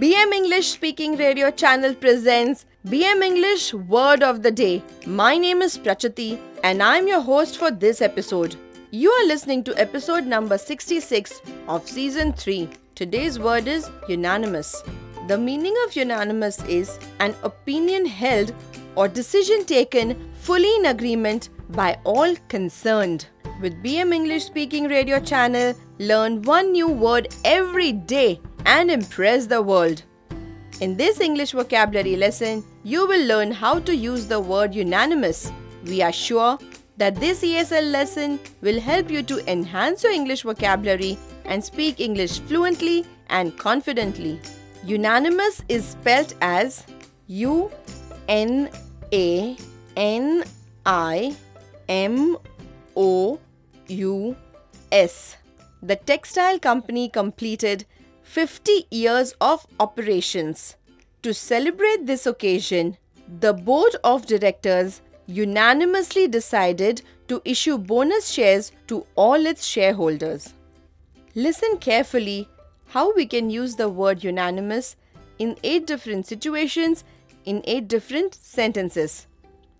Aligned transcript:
BM 0.00 0.32
English 0.32 0.68
Speaking 0.70 1.16
Radio 1.16 1.50
channel 1.50 1.94
presents 1.94 2.64
BM 2.88 3.22
English 3.22 3.74
Word 3.74 4.22
of 4.22 4.42
the 4.42 4.50
Day. 4.50 4.82
My 5.06 5.36
name 5.36 5.60
is 5.60 5.76
Prachati 5.76 6.40
and 6.64 6.82
I'm 6.82 7.06
your 7.06 7.20
host 7.20 7.58
for 7.58 7.70
this 7.70 8.00
episode. 8.00 8.56
You 8.90 9.10
are 9.10 9.26
listening 9.26 9.62
to 9.64 9.78
episode 9.78 10.24
number 10.24 10.56
66 10.56 11.42
of 11.68 11.86
season 11.86 12.32
3. 12.32 12.70
Today's 12.94 13.38
word 13.38 13.68
is 13.68 13.90
unanimous. 14.08 14.82
The 15.28 15.36
meaning 15.36 15.74
of 15.84 15.94
unanimous 15.94 16.64
is 16.64 16.98
an 17.20 17.34
opinion 17.42 18.06
held 18.06 18.54
or 18.96 19.08
decision 19.08 19.66
taken 19.66 20.32
fully 20.34 20.74
in 20.76 20.86
agreement 20.86 21.50
by 21.68 21.98
all 22.04 22.34
concerned. 22.48 23.26
With 23.60 23.80
BM 23.84 24.12
English 24.14 24.46
Speaking 24.46 24.88
Radio 24.88 25.20
channel, 25.20 25.74
learn 25.98 26.42
one 26.42 26.72
new 26.72 26.88
word 26.88 27.28
every 27.44 27.92
day 27.92 28.40
and 28.66 28.90
impress 28.90 29.46
the 29.46 29.60
world. 29.60 30.02
In 30.80 30.96
this 30.96 31.20
English 31.20 31.52
vocabulary 31.52 32.16
lesson, 32.16 32.64
you 32.82 33.06
will 33.06 33.26
learn 33.26 33.52
how 33.52 33.78
to 33.80 33.94
use 33.94 34.26
the 34.26 34.40
word 34.40 34.74
unanimous. 34.74 35.52
We 35.84 36.02
are 36.02 36.12
sure 36.12 36.58
that 36.96 37.16
this 37.16 37.42
ESL 37.42 37.90
lesson 37.90 38.38
will 38.60 38.80
help 38.80 39.10
you 39.10 39.22
to 39.24 39.50
enhance 39.50 40.02
your 40.02 40.12
English 40.12 40.42
vocabulary 40.42 41.18
and 41.44 41.64
speak 41.64 42.00
English 42.00 42.40
fluently 42.40 43.04
and 43.30 43.56
confidently. 43.58 44.40
Unanimous 44.84 45.62
is 45.68 45.84
spelled 45.84 46.34
as 46.40 46.84
U 47.28 47.70
N 48.28 48.70
A 49.12 49.56
N 49.96 50.44
I 50.84 51.36
M 51.88 52.36
O 52.96 53.38
U 53.88 54.36
S. 54.90 55.36
The 55.82 55.96
textile 55.96 56.58
company 56.58 57.08
completed 57.08 57.86
50 58.22 58.86
years 58.90 59.34
of 59.40 59.66
operations. 59.78 60.76
To 61.22 61.34
celebrate 61.34 62.06
this 62.06 62.26
occasion, 62.26 62.96
the 63.40 63.52
board 63.52 63.94
of 64.02 64.26
directors 64.26 65.02
unanimously 65.26 66.28
decided 66.28 67.02
to 67.28 67.40
issue 67.44 67.78
bonus 67.78 68.28
shares 68.28 68.72
to 68.88 69.06
all 69.14 69.46
its 69.46 69.64
shareholders. 69.64 70.54
Listen 71.34 71.78
carefully 71.78 72.48
how 72.88 73.14
we 73.14 73.26
can 73.26 73.48
use 73.48 73.76
the 73.76 73.88
word 73.88 74.22
unanimous 74.22 74.96
in 75.38 75.56
8 75.62 75.86
different 75.86 76.26
situations 76.26 77.04
in 77.44 77.62
8 77.64 77.88
different 77.88 78.34
sentences. 78.34 79.26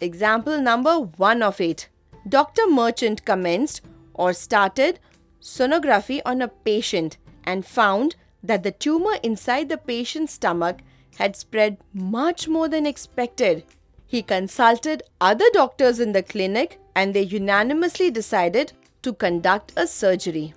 Example 0.00 0.60
number 0.60 1.00
1 1.00 1.42
of 1.42 1.60
8. 1.60 1.88
Dr. 2.28 2.66
Merchant 2.68 3.24
commenced 3.24 3.82
or 4.14 4.32
started 4.32 4.98
sonography 5.40 6.20
on 6.24 6.40
a 6.40 6.48
patient 6.48 7.18
and 7.44 7.66
found 7.66 8.16
that 8.44 8.62
the 8.62 8.70
tumor 8.70 9.16
inside 9.22 9.68
the 9.68 9.78
patient's 9.78 10.34
stomach 10.34 10.78
had 11.16 11.34
spread 11.34 11.78
much 11.92 12.46
more 12.46 12.68
than 12.68 12.86
expected. 12.86 13.64
He 14.06 14.22
consulted 14.22 15.02
other 15.20 15.46
doctors 15.52 15.98
in 15.98 16.12
the 16.12 16.22
clinic 16.22 16.78
and 16.94 17.14
they 17.14 17.22
unanimously 17.22 18.10
decided 18.10 18.72
to 19.02 19.12
conduct 19.12 19.72
a 19.76 19.86
surgery. 19.86 20.54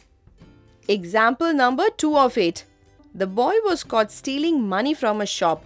Example 0.87 1.53
number 1.53 1.89
2 1.89 2.17
of 2.17 2.37
8. 2.37 2.65
The 3.15 3.27
boy 3.27 3.55
was 3.63 3.83
caught 3.83 4.11
stealing 4.11 4.67
money 4.67 4.93
from 4.93 5.21
a 5.21 5.25
shop. 5.25 5.65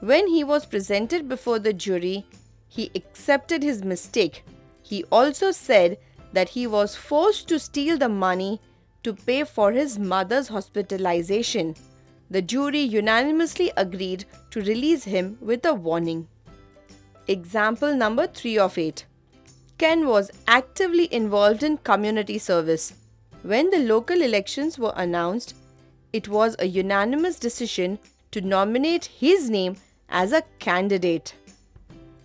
When 0.00 0.28
he 0.28 0.44
was 0.44 0.66
presented 0.66 1.28
before 1.28 1.58
the 1.58 1.72
jury, 1.72 2.26
he 2.68 2.90
accepted 2.94 3.62
his 3.62 3.82
mistake. 3.82 4.44
He 4.82 5.04
also 5.04 5.50
said 5.50 5.98
that 6.32 6.50
he 6.50 6.66
was 6.66 6.94
forced 6.94 7.48
to 7.48 7.58
steal 7.58 7.96
the 7.96 8.08
money 8.08 8.60
to 9.04 9.14
pay 9.14 9.44
for 9.44 9.72
his 9.72 9.98
mother's 9.98 10.48
hospitalization. 10.48 11.74
The 12.30 12.42
jury 12.42 12.80
unanimously 12.80 13.70
agreed 13.76 14.24
to 14.50 14.60
release 14.62 15.04
him 15.04 15.38
with 15.40 15.64
a 15.64 15.74
warning. 15.74 16.26
Example 17.28 17.94
number 17.94 18.26
3 18.26 18.58
of 18.58 18.76
8. 18.76 19.04
Ken 19.78 20.06
was 20.06 20.30
actively 20.46 21.12
involved 21.12 21.62
in 21.62 21.76
community 21.78 22.38
service. 22.38 22.94
When 23.42 23.70
the 23.70 23.78
local 23.78 24.22
elections 24.22 24.78
were 24.78 24.92
announced, 24.96 25.54
it 26.12 26.28
was 26.28 26.56
a 26.58 26.66
unanimous 26.66 27.38
decision 27.38 27.98
to 28.30 28.40
nominate 28.40 29.06
his 29.06 29.50
name 29.50 29.76
as 30.08 30.32
a 30.32 30.42
candidate. 30.58 31.34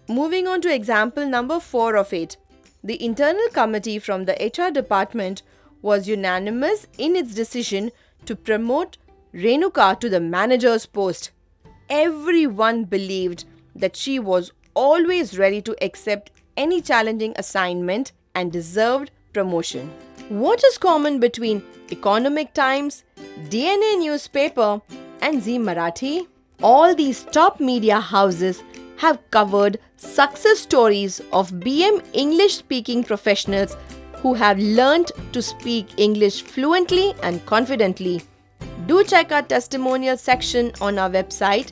Moving 0.07 0.47
on 0.47 0.61
to 0.61 0.73
example 0.73 1.27
number 1.27 1.59
4 1.59 1.95
of 1.97 2.13
8. 2.13 2.37
The 2.83 3.03
internal 3.03 3.49
committee 3.49 3.99
from 3.99 4.25
the 4.25 4.33
HR 4.33 4.71
department 4.71 5.41
was 5.81 6.07
unanimous 6.07 6.87
in 6.97 7.15
its 7.15 7.33
decision 7.33 7.91
to 8.25 8.35
promote 8.35 8.97
Renuka 9.33 9.99
to 9.99 10.09
the 10.09 10.19
manager's 10.19 10.85
post. 10.85 11.31
Everyone 11.89 12.83
believed 12.83 13.45
that 13.75 13.95
she 13.95 14.19
was 14.19 14.51
always 14.73 15.37
ready 15.37 15.61
to 15.61 15.75
accept 15.83 16.31
any 16.57 16.81
challenging 16.81 17.33
assignment 17.37 18.11
and 18.35 18.51
deserved 18.51 19.11
promotion. 19.33 19.91
What 20.29 20.63
is 20.63 20.77
common 20.77 21.19
between 21.19 21.63
Economic 21.91 22.53
Times, 22.53 23.03
DNA 23.49 23.99
newspaper, 23.99 24.81
and 25.21 25.41
Zee 25.41 25.57
Marathi? 25.57 26.27
All 26.61 26.93
these 26.93 27.23
top 27.23 27.59
media 27.59 27.99
houses 27.99 28.61
have 28.97 29.19
covered 29.31 29.79
success 29.95 30.59
stories 30.59 31.21
of 31.31 31.51
BM 31.51 32.03
English 32.13 32.57
speaking 32.57 33.03
professionals 33.03 33.77
who 34.21 34.33
have 34.33 34.59
learned 34.59 35.11
to 35.31 35.41
speak 35.41 35.87
English 35.97 36.43
fluently 36.43 37.13
and 37.23 37.45
confidently. 37.45 38.21
Do 38.85 39.03
check 39.03 39.31
our 39.31 39.41
testimonial 39.41 40.17
section 40.17 40.71
on 40.81 40.99
our 40.99 41.09
website 41.09 41.71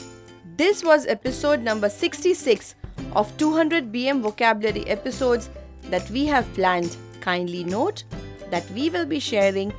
This 0.57 0.83
was 0.83 1.07
episode 1.07 1.63
number 1.63 1.89
66 1.89 2.75
of 3.15 3.37
200 3.37 3.93
BM 3.93 4.23
vocabulary 4.23 4.87
episodes 4.89 5.51
that 5.91 6.11
we 6.11 6.27
have 6.27 6.53
planned. 6.55 6.97
Kindly 7.27 7.65
note 7.65 8.05
that 8.51 8.71
we 8.71 8.89
will 8.89 9.05
be 9.05 9.19
sharing 9.19 9.73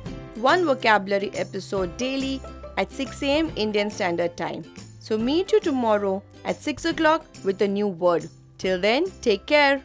one 0.48 0.66
vocabulary 0.66 1.30
episode 1.34 1.96
daily 1.96 2.42
at 2.76 2.92
6 2.92 3.22
am 3.22 3.50
Indian 3.56 3.90
Standard 3.90 4.36
Time. 4.36 4.64
So 5.00 5.16
meet 5.16 5.52
you 5.52 5.60
tomorrow 5.60 6.22
at 6.44 6.60
6 6.60 6.84
o'clock 6.84 7.24
with 7.44 7.62
a 7.62 7.68
new 7.68 7.88
word. 7.88 8.28
Till 8.58 8.78
then, 8.78 9.06
take 9.22 9.46
care. 9.46 9.82